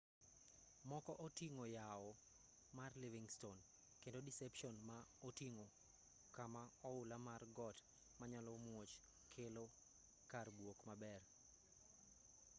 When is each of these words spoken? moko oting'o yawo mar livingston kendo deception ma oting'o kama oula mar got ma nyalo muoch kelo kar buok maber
moko 0.91 1.11
oting'o 1.25 1.65
yawo 1.77 2.11
mar 2.77 2.91
livingston 3.01 3.57
kendo 4.01 4.19
deception 4.27 4.75
ma 4.89 4.97
oting'o 5.27 5.65
kama 6.35 6.63
oula 6.91 7.17
mar 7.27 7.41
got 7.57 7.77
ma 8.17 8.25
nyalo 8.31 8.53
muoch 8.65 8.93
kelo 9.33 9.65
kar 10.31 10.47
buok 10.57 10.79
maber 10.89 11.21